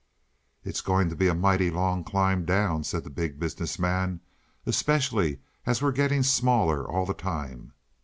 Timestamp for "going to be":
0.81-1.27